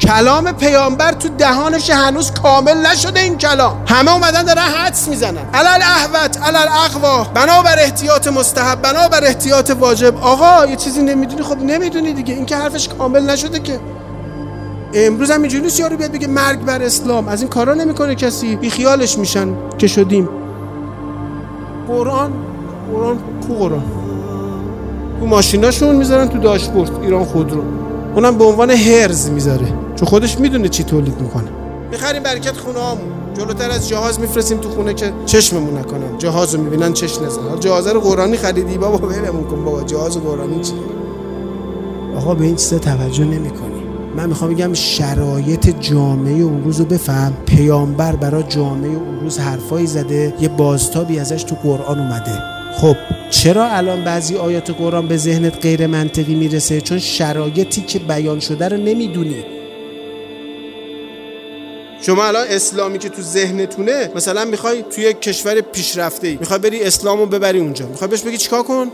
کلام 0.02 0.52
پیامبر 0.52 1.12
تو 1.12 1.30
دهانش 1.30 1.90
هنوز 1.90 2.32
کامل 2.32 2.88
نشده 2.92 3.20
این 3.20 3.38
کلام. 3.38 3.84
همه 3.88 4.14
اومدن 4.14 4.44
دارن 4.44 4.62
حدس 4.62 5.08
می‌زنن. 5.08 5.50
علل 5.54 5.82
احوت 5.82 6.42
علل 6.42 6.68
اقوا. 6.86 7.24
بنابر 7.24 7.80
احتیاط 7.80 8.28
مستحب 8.28 8.82
بنابر 8.82 9.24
احتیاط 9.24 9.72
واجب. 9.80 10.18
آقا 10.18 10.66
یه 10.66 10.76
چیزی 10.76 11.02
نمی‌دونی؟ 11.02 11.42
خب 11.42 11.58
نمی‌دونی 11.58 12.14
دیگه. 12.14 12.34
این 12.34 12.46
که 12.46 12.56
حرفش 12.56 12.88
کامل 12.88 13.30
نشده 13.30 13.60
که. 13.60 13.80
امروز 14.94 15.32
هم 15.32 15.42
اینجوری 15.42 15.64
نیست 15.64 15.80
یارو 15.80 15.98
بیاد 15.98 16.12
بگه 16.12 16.28
مرگ 16.28 16.60
بر 16.60 16.82
اسلام. 16.82 17.28
از 17.28 17.42
این 17.42 17.50
کارا 17.50 17.74
نمی‌کنه 17.74 18.16
کسی. 18.16 18.56
بی 18.56 18.70
خیالش 18.70 19.18
میشن 19.18 19.48
که 19.78 19.88
شدیم. 19.88 20.30
قرآن 21.88 22.34
قرآن 22.94 23.20
کو 23.48 23.54
قرآن؟ 23.54 23.84
تو 25.20 25.26
ماشیناشون 25.26 25.96
می‌ذارن 25.96 26.28
تو 26.28 26.38
داشبورد. 26.38 26.92
ایران 27.02 27.26
خودرو. 27.26 27.64
اونم 28.18 28.38
به 28.38 28.44
عنوان 28.44 28.70
هرز 28.70 29.30
می‌ذاره. 29.30 29.68
چون 29.96 30.08
خودش 30.08 30.40
می‌دونه 30.40 30.70
چی 30.70 30.84
تولید 30.84 31.22
می‌کنه. 31.22 31.48
می‌خریم 31.92 32.24
برکت 32.24 32.58
خونه 32.58 32.80
هامون 32.80 33.08
جلوتر 33.34 33.70
از 33.70 33.90
جهاز 33.90 34.20
میفرستیم 34.20 34.58
تو 34.58 34.70
خونه 34.70 34.94
که 34.94 35.12
چشممون 35.26 35.78
نکنن 35.78 36.18
جهاز 36.18 36.56
رو 36.56 36.62
می‌بینن 36.62 36.94
چش 36.94 37.22
نزن. 37.22 37.60
جهاز 37.60 37.88
رو 37.88 38.00
قرآنی 38.00 38.38
خریدی؟ 38.38 38.78
بابا 38.78 39.08
ولمون 39.08 39.44
کن 39.44 39.66
بابا. 39.66 39.84
جهاز 39.84 40.18
قرآنی 40.18 40.62
چی؟ 40.62 40.74
آقا 42.16 42.36
به 42.36 42.46
این 42.46 42.56
چیزا 42.56 42.80
توجه 42.80 43.26
نمی‌کنی. 43.26 43.84
من 44.16 44.30
می‌خوام 44.30 44.54
بگم 44.54 44.74
شرایط 44.74 45.80
جامعه 45.80 46.42
اون 46.42 46.64
روز 46.64 46.80
رو 46.80 46.86
بفهم. 46.86 47.34
پیامبر 47.46 48.16
برای 48.16 48.44
جامعه 48.44 48.90
اون 48.90 49.20
روز 49.22 49.40
حرفایی 49.40 49.88
زده. 49.88 50.34
یه 50.40 50.50
بازتابی 50.50 51.20
ازش 51.20 51.44
تو 51.44 51.56
قرآن 51.64 52.00
اومده. 52.00 52.57
خب 52.74 52.96
چرا 53.30 53.66
الان 53.66 54.04
بعضی 54.04 54.36
آیات 54.36 54.70
قرآن 54.70 55.08
به 55.08 55.18
ذهنت 55.18 55.62
غیر 55.62 55.88
منطقی 55.88 56.36
می‌رسه؟ 56.36 56.82
چون 56.82 57.00
شرایطی 57.00 57.82
که 57.82 58.00
بیان 58.00 58.40
شده 58.40 58.68
رو 58.68 58.78
نمی‌دونی. 58.78 59.46
شما 62.02 62.26
الان 62.26 62.48
اسلامی 62.50 63.00
که 63.00 63.10
تو 63.10 63.22
ذهنتونه 63.22 64.12
مثلا 64.16 64.46
می‌خوای 64.46 64.84
توی 64.96 65.04
یک 65.04 65.22
کشور 65.22 65.62
پیشرفته 65.62 66.28
ای 66.28 66.38
می‌خوای 66.40 66.60
بری 66.60 66.84
اسلامو 66.84 67.26
ببری 67.26 67.60
اونجا. 67.60 67.86
می‌خوای 67.86 68.10
بهش 68.10 68.22
بگی 68.22 68.38
چیکار 68.38 68.64
کن؟ 68.64 68.92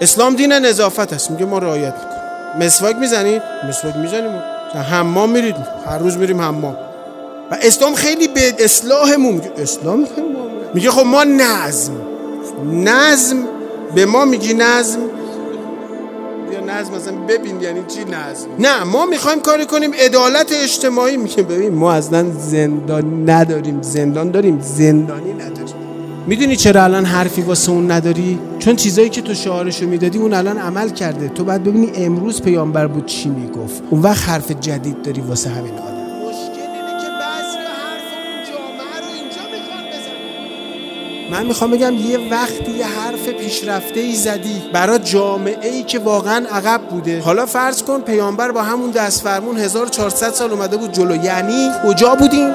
اسلام 0.00 0.36
دین 0.36 0.52
نظافت 0.52 1.12
است. 1.12 1.30
میگه 1.30 1.44
ما 1.44 1.58
رعایت 1.58 1.94
می‌کنیم. 1.94 2.66
مسواک 2.66 2.96
می‌زنید 2.96 3.42
مسواک 3.68 3.96
می‌زنیم. 3.96 4.42
حمام 4.90 5.30
میرید. 5.30 5.56
هر 5.86 5.98
روز 5.98 6.16
میریم 6.16 6.40
حمام. 6.40 6.76
و 7.50 7.58
اسلام 7.62 7.94
خیلی 7.94 8.28
به 8.28 8.54
اصلاحمون 8.58 9.34
میگه. 9.34 9.52
اسلام 9.58 10.06
میگه 10.74 10.90
خب 10.90 11.06
ما 11.06 11.24
نظم. 11.24 11.92
نظم 12.74 13.36
به 13.94 14.06
ما 14.06 14.24
میگی 14.24 14.54
نظم؟ 14.54 14.98
یا 16.52 16.60
نظم 16.60 16.94
مثلا 16.94 17.16
ببین 17.28 17.60
یعنی 17.60 17.80
چی 17.88 18.00
نظم؟ 18.04 18.46
نه 18.58 18.84
ما 18.84 19.06
می‌خوایم 19.06 19.40
کاری 19.40 19.66
کنیم 19.66 19.90
عدالت 19.92 20.52
اجتماعی 20.62 21.16
میگه. 21.16 21.42
ببین 21.42 21.74
ما 21.74 21.92
اصلا 21.92 22.30
زندان 22.30 23.30
نداریم 23.30 23.82
زندان 23.82 24.30
داریم 24.30 24.60
زندانی 24.60 25.32
نداریم. 25.32 25.74
می‌دونی 26.26 26.56
چرا 26.56 26.84
الان 26.84 27.04
حرفی 27.04 27.42
واسه 27.42 27.72
اون 27.72 27.90
نداری؟ 27.90 28.38
چون 28.58 28.76
چیزایی 28.76 29.08
که 29.08 29.20
تو 29.20 29.34
شعارشو 29.34 29.86
می‌دادی 29.86 30.18
اون 30.18 30.32
الان 30.32 30.58
عمل 30.58 30.88
کرده. 30.88 31.28
تو 31.28 31.44
بعد 31.44 31.64
ببینی 31.64 31.92
امروز 31.94 32.42
پیامبر 32.42 32.86
بود 32.86 33.06
چی 33.06 33.28
می‌گفت. 33.28 33.82
اون 33.90 34.02
وقت 34.02 34.28
حرف 34.28 34.50
جدید 34.50 35.02
داری 35.02 35.20
واسه 35.20 35.50
همین. 35.50 35.72
من 41.30 41.46
می‌خوام 41.46 41.70
بگم 41.70 41.94
یه 41.94 42.18
وقتی 42.30 42.72
یه 42.78 42.86
حرف 42.86 43.28
پیشرفته 43.28 44.00
ای 44.00 44.14
زدی 44.14 44.62
برای 44.72 44.98
جامعه 44.98 45.70
ای 45.70 45.82
که 45.82 45.98
واقعا 45.98 46.46
عقب 46.52 46.80
بوده. 46.90 47.20
حالا 47.20 47.46
فرض 47.46 47.82
کن 47.82 48.00
پیامبر 48.00 48.52
با 48.52 48.62
همون 48.62 48.90
دست 48.90 49.22
فرمون 49.22 49.58
1400 49.58 50.30
سال 50.30 50.50
اومده 50.50 50.76
بود 50.76 50.92
جلو. 50.92 51.24
یعنی 51.24 51.70
کجا 51.86 52.14
بودیم؟ 52.14 52.50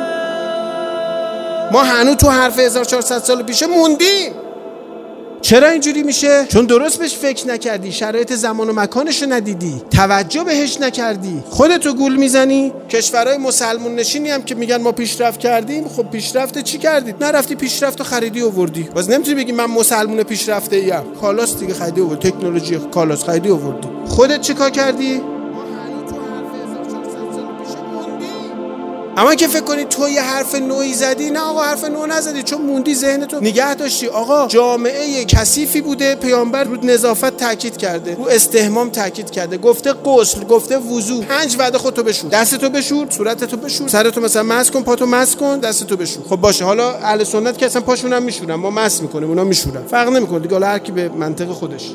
ما 1.72 1.84
هنوز 1.84 2.15
تو 2.15 2.29
حرف 2.29 2.60
1400 2.60 3.20
سال 3.20 3.44
پیشه 3.44 3.67
موندیم. 3.67 4.34
چرا 5.46 5.68
اینجوری 5.70 6.04
میشه؟ 6.04 6.46
چون 6.46 6.66
درست 6.66 7.00
بهش 7.00 7.16
فکر 7.16 7.48
نکردی 7.48 7.92
شرایط 7.92 8.34
زمان 8.34 8.70
و 8.70 8.74
مکانش 8.74 9.22
رو 9.22 9.34
ندیدی. 9.34 9.82
توجه 9.92 10.44
بهش 10.44 10.82
نکردی. 10.82 11.44
خودتو 11.50 11.94
گول 11.94 12.16
می‌زنی. 12.16 12.74
کشورهای 12.90 13.38
مسلمون 13.38 13.96
نشینی 13.96 14.30
هم 14.30 14.42
که 14.42 14.56
میگن 14.56 14.82
ما 14.82 14.92
پیشرفت 14.92 15.40
کردیم. 15.40 15.88
خب 15.88 16.10
پیشرفت 16.12 16.60
چی 16.60 16.78
کردید 16.78 17.24
نرفتی 17.24 17.56
پیشرفت 17.56 18.04
خریدی 18.04 18.42
آوردی 18.42 18.84
باز 18.96 19.10
نمی‌تونی 19.10 19.44
بگی 19.44 19.52
من 19.52 19.66
مسلمون 19.66 20.24
پیشرفته 20.24 20.75
ایم. 20.75 21.16
کالاس 21.22 21.58
دیگه 21.58 21.74
خریدی 21.74 22.02
آوردی 22.02 22.32
تکنولوژی 22.32 22.80
کالاس 22.92 23.24
خریدی 23.24 23.50
آوردی 23.50 23.88
خودت 24.08 24.42
چیکار 24.42 24.70
کردی؟ 24.70 25.22
اما 29.18 29.36
که 29.36 29.48
فکر 29.48 29.64
کنی 29.64 29.86
تو 29.86 30.10
یه 30.10 30.22
حرف 30.22 30.56
نوعی 30.56 30.94
زدی 30.94 31.30
نه 31.30 31.40
آقا 31.40 31.62
حرف 31.62 31.84
نو 31.84 32.06
نزدی 32.06 32.44
چون 32.44 32.62
موندی 32.62 32.96
ذهن 32.96 33.26
تو. 33.26 33.40
نگه 33.40 33.76
داشتی. 33.76 34.08
آقا 34.08 34.48
جامعه 34.48 35.26
کثیفی 35.26 35.82
بوده 35.82 36.16
پیامبر 36.16 36.64
رو 36.64 36.76
نظافت 36.86 37.38
تاکید 37.38 37.78
کرده 37.78 38.16
رو 38.16 38.28
استهمام 38.28 38.90
تاکید 38.90 39.32
کرده. 39.32 39.58
گفته 39.58 39.94
غسل 39.94 40.44
گفته 40.44 40.78
وضو. 40.78 41.22
پنج 41.22 41.56
وعده 41.60 41.78
خودتو 41.78 42.04
بشور. 42.04 42.30
دستتو 42.30 42.70
بشور 42.70 43.08
صورتتو 43.10 43.58
بشور. 43.58 43.88
سرتو 43.88 44.22
مثلا 44.22 44.44
مس 44.44 44.72
کن 44.72 44.84
پاتو 44.84 45.06
مس 45.06 45.36
کن 45.36 45.60
دستتو 45.60 45.98
بشور. 45.98 46.24
خب 46.30 46.36
باشه 46.36 46.66
حالا 46.66 46.92
اهل 46.92 47.24
سنت 47.24 47.58
که 47.58 47.66
اصلا 47.66 47.82
پاشون 47.82 48.14
هم 48.14 48.24
میشورن. 48.24 48.56
ما 48.56 48.70
مس 48.70 49.02
می‌کنیم 49.02 49.30
اونا 49.30 49.44
میشورن. 49.44 49.84
فرق 49.88 50.10
نمی‌کنه 50.10 50.40
دیگه 50.40 50.66
هر 50.66 50.80
کی 50.80 50.92
به 50.92 51.10
منطق 51.10 51.48
خودش. 51.48 51.92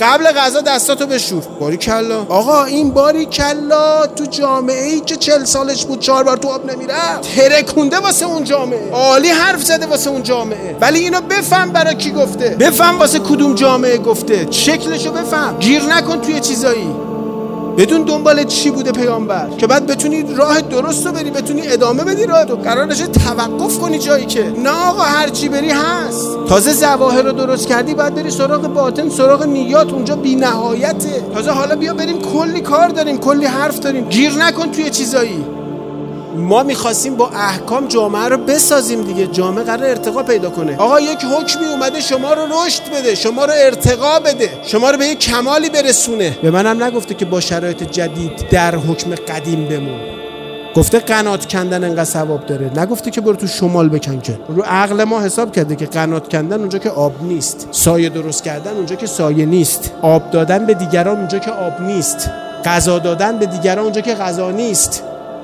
قبل 0.00 0.32
غذا 0.32 0.60
دستاتو 0.60 1.06
بشور. 1.06 1.42
باری 1.60 1.76
کلا 1.76 2.26
آقا 2.28 2.64
این 2.64 2.90
باری 2.90 3.26
کلا 3.26 4.06
تو 4.06 4.24
جامعه 4.24 4.84
ای 4.84 5.00
که 5.00 5.16
چل 5.16 5.44
سالش 5.44 5.84
بود 5.84 6.00
چهار 6.00 6.24
بار 6.24 6.36
تو 6.36 6.48
آب 6.48 6.70
نمی‌رفت. 6.72 7.36
ترکونده 7.36 7.98
واسه 7.98 8.26
اون 8.26 8.44
جامعه. 8.44 8.90
عالی 8.92 9.28
حرف 9.28 9.62
زده 9.62 9.86
واسه 9.86 10.10
اون 10.10 10.22
جامعه. 10.22 10.76
ولی 10.80 10.98
اینو 10.98 11.20
بفهم 11.20 11.72
برای 11.72 11.94
کی 11.94 12.10
گفته. 12.10 12.48
بفهم 12.48 12.98
واسه 12.98 13.18
کدوم 13.18 13.54
جامعه 13.54 13.98
گفته. 13.98 14.46
شکلشو 14.50 15.12
بفهم. 15.12 15.58
گیر 15.58 15.82
نکن 15.82 16.20
توی 16.20 16.40
چیزایی. 16.40 17.11
بدون 17.78 18.02
دنبال 18.02 18.44
چی 18.44 18.70
بوده 18.70 18.92
پیامبر؟ 18.92 19.48
که 19.58 19.66
بعد 19.66 19.86
بتونی 19.86 20.34
راه 20.36 20.60
درست 20.60 21.06
رو 21.06 21.12
بری 21.12 21.30
بتونی 21.30 21.62
ادامه 21.64 22.04
بدی 22.04 22.26
راه 22.26 22.44
تو. 22.44 22.56
قرار 22.56 22.86
نشه 22.86 23.06
توقف 23.06 23.78
کنی 23.78 23.98
جایی 23.98 24.26
که. 24.26 24.52
نه 24.58 24.70
آقا 24.70 25.02
هر 25.02 25.28
چی 25.28 25.48
بری 25.48 25.70
هست. 25.70 26.28
تازه 26.48 26.72
زواهر 26.72 27.22
رو 27.22 27.32
درست 27.32 27.68
کردی 27.68 27.94
بعد 27.94 28.14
بری 28.14 28.30
سراغ 28.30 28.60
باطن 28.60 29.08
سراغ 29.08 29.42
نیات. 29.42 29.92
اونجا 29.92 30.16
بی 30.16 30.34
نهایته 30.34 31.22
تازه 31.34 31.50
حالا 31.50 31.76
بیا 31.76 31.94
بریم 31.94 32.18
کلی 32.20 32.60
کار 32.60 32.88
داریم 32.88 33.18
کلی 33.18 33.46
حرف 33.46 33.78
داریم. 33.78 34.08
گیر 34.08 34.32
نکن 34.32 34.70
توی 34.70 34.90
چیزایی. 34.90 35.44
ما 36.36 36.62
می‌خواستیم 36.62 37.16
با 37.16 37.28
احکام 37.28 37.88
جامعه 37.88 38.28
رو 38.28 38.36
بسازیم 38.36 39.02
دیگه. 39.02 39.26
جامعه 39.26 39.64
قرار 39.64 39.84
ارتقا 39.84 40.22
پیدا 40.22 40.50
کنه. 40.50 40.76
آقا 40.76 41.00
یک 41.00 41.24
حکمی 41.24 41.66
اومده 41.66 42.00
شما 42.00 42.32
رو 42.32 42.42
رشد 42.42 42.82
بده 42.94 43.14
شما 43.14 43.44
رو 43.44 43.52
ارتقا 43.56 44.20
بده 44.20 44.50
شما 44.62 44.90
رو 44.90 44.98
به 44.98 45.06
یک 45.06 45.18
کمالی 45.18 45.70
برسونه. 45.70 46.38
به 46.42 46.50
منم 46.50 46.82
نگفته 46.82 47.14
که 47.14 47.24
با 47.24 47.40
شرایط 47.40 47.82
جدید 47.82 48.48
در 48.50 48.76
حکم 48.76 49.14
قدیم 49.14 49.68
بمون. 49.68 50.00
گفته 50.74 50.98
قنات 50.98 51.48
کندن 51.48 51.84
انقدر 51.84 52.04
ثواب 52.04 52.46
داره. 52.46 52.70
نگفته 52.76 53.10
که 53.10 53.20
برو 53.20 53.36
تو 53.36 53.46
شمال 53.46 53.88
بکن 53.88 54.20
که. 54.20 54.38
رو 54.48 54.62
عقل 54.62 55.04
ما 55.04 55.20
حساب 55.20 55.52
کرده 55.52 55.76
که 55.76 55.86
قنات 55.86 56.28
کندن 56.28 56.60
اونجا 56.60 56.78
که 56.78 56.90
آب 56.90 57.12
نیست. 57.22 57.68
سایه 57.70 58.08
درست 58.08 58.44
کردن 58.44 58.70
اونجا 58.70 58.96
که 58.96 59.06
سایه 59.06 59.46
نیست. 59.46 59.90
آب 60.02 60.30
دادن 60.30 60.66
به 60.66 60.74
دیگران 60.74 61.16
اونجا 61.18 61.38
که 61.38 61.50
آب 61.50 61.80
نیست. 61.80 62.30
غذا 62.64 62.98
دادن 62.98 63.38
به 63.38 63.46
دیگران 63.46 63.84
اونجا 63.84 64.00
که 64.00 64.14
غذا 64.14 64.50
نیست. 64.50 65.02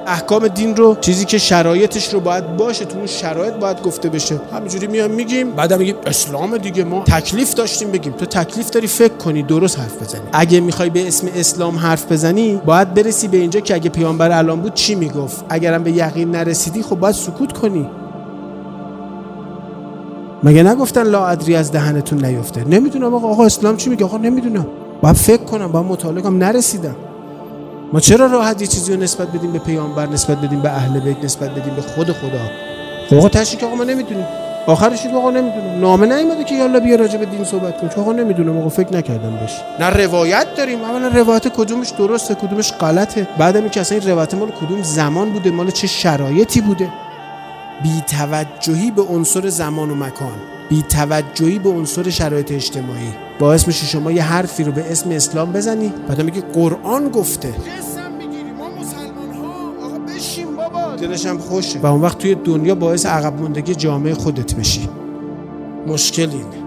احکام 0.08 0.48
دین 0.48 0.76
رو 0.76 0.96
چیزی 1.00 1.24
که 1.24 1.38
شرایطش 1.38 2.14
رو 2.14 2.20
باید 2.20 2.56
باشه 2.56 2.84
تو 2.84 2.98
اون 2.98 3.06
شرایط 3.06 3.54
باید 3.54 3.82
گفته 3.82 4.08
بشه. 4.08 4.40
همینجوری 4.52 4.86
میام 4.86 5.10
میگیم 5.10 5.50
بعد 5.50 5.74
میگیم 5.74 5.94
اسلام 6.06 6.58
دیگه 6.58 6.84
ما 6.84 7.04
تکلیف 7.04 7.54
داشتیم 7.54 7.90
بگیم. 7.90 8.12
تو 8.12 8.26
تکلیف 8.26 8.70
داری 8.70 8.86
فکر 8.86 9.14
کنی 9.14 9.42
درست 9.42 9.78
حرف 9.78 10.02
بزنی. 10.02 10.20
اگه 10.32 10.60
می‌خوای 10.60 10.90
به 10.90 11.08
اسم 11.08 11.28
اسلام 11.36 11.76
حرف 11.76 12.12
بزنی 12.12 12.60
باید 12.66 12.94
برسی 12.94 13.28
به 13.28 13.36
اینجا 13.36 13.60
که 13.60 13.74
اگه 13.74 13.90
پیامبر 13.90 14.32
الان 14.32 14.60
بود 14.60 14.74
چی 14.74 14.94
می‌گفت؟ 14.94 15.44
اگرم 15.48 15.82
به 15.82 15.92
یقین 15.92 16.30
نرسیدی 16.30 16.82
خب 16.82 16.96
باید 16.96 17.14
سکوت 17.14 17.52
کنی. 17.52 17.88
مگه 20.42 20.62
نگفتن 20.62 21.02
لا 21.02 21.26
ادری 21.26 21.56
از 21.56 21.72
دهنتون 21.72 22.24
نیفته؟ 22.24 22.64
نمی‌دونم 22.64 23.14
آقا 23.14 23.28
آقا 23.28 23.44
اسلام 23.44 23.76
چی 23.76 23.90
میگه؟ 23.90 24.04
آقا 24.04 24.16
نمی‌دونم. 24.16 24.66
باید 25.02 25.16
فکر 25.16 25.42
کنم 25.42 25.72
باید 25.72 25.86
مطالعه 25.86 26.22
کنم 26.22 26.38
نرسیدم. 26.38 26.96
ما 27.92 28.00
چرا 28.00 28.26
راحت 28.26 28.60
یه 28.60 28.66
چیزی 28.66 28.94
رو 28.94 29.00
نسبت 29.00 29.28
بدیم 29.28 29.52
به 29.52 29.58
پیامبر 29.58 30.06
نسبت 30.06 30.38
بدیم 30.38 30.60
به 30.60 30.70
اهل 30.70 31.00
بیت 31.00 31.24
نسبت 31.24 31.50
بدیم 31.50 31.74
به 31.74 31.82
خود 31.82 32.12
خدا؟ 32.12 32.50
آقا 33.18 33.28
تشی 33.28 33.56
که 33.56 33.66
آقا 33.66 33.74
ما 33.74 33.84
نمی‌دونیم. 33.84 34.26
آخرش 34.66 35.06
آقا 35.06 35.30
نمی‌دونم 35.30 35.80
نامه 35.80 36.06
نیومده 36.06 36.44
که 36.44 36.54
یالا 36.54 36.80
بیا 36.80 36.96
راجع 36.96 37.18
به 37.18 37.24
دین 37.24 37.44
صحبت 37.44 37.80
کن 37.80 37.88
چون 37.88 38.02
آقا 38.02 38.12
نمی‌دونم. 38.12 38.58
آقا 38.58 38.68
فکر 38.68 38.92
نکردم 38.92 39.36
بهش. 39.36 39.60
نه 39.80 39.90
روایت 39.90 40.46
داریم. 40.56 40.84
اولا 40.84 41.08
روایت 41.08 41.48
کدومش 41.48 41.88
درسته 41.88 42.34
کدومش 42.34 42.72
غلطه. 42.72 43.28
بعدم 43.38 43.60
این 43.60 43.70
که 43.70 43.80
اصلا 43.80 43.98
این 43.98 44.08
روایت 44.08 44.34
مال 44.34 44.50
کدوم 44.50 44.82
زمان 44.82 45.30
بوده 45.30 45.50
مال 45.50 45.70
چه 45.70 45.86
شرایطی 45.86 46.60
بوده. 46.60 46.88
بی 47.82 48.02
توجهی 48.18 48.90
به 48.90 49.02
عنصر 49.02 49.48
زمان 49.48 49.90
و 49.90 49.94
مکان. 49.94 50.38
بی 50.68 50.82
توجهی 50.82 51.58
به 51.58 51.68
عنصر 51.68 52.10
شرایط 52.10 52.52
اجتماعی. 52.52 53.27
باعث 53.38 53.66
میشه 53.66 53.86
شما 53.86 54.12
یه 54.12 54.22
حرفی 54.22 54.64
رو 54.64 54.72
به 54.72 54.92
اسم 54.92 55.10
اسلام 55.10 55.52
بزنی. 55.52 55.92
بعد 56.08 56.22
میگه 56.22 56.40
قرآن 56.40 57.08
گفته. 57.08 57.54
دلش 61.00 61.26
هم 61.26 61.38
خوشه. 61.38 61.78
و 61.78 61.86
اون 61.86 62.00
وقت 62.00 62.18
توی 62.18 62.34
دنیا 62.34 62.74
باعث 62.74 63.06
عقب 63.06 63.40
موندگی 63.40 63.74
جامعه 63.74 64.14
خودت 64.14 64.54
بشی. 64.54 64.88
مشکل 65.86 66.30
اینه. 66.30 66.57